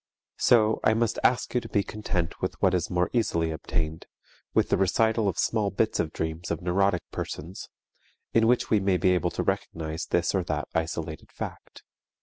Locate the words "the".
4.69-4.77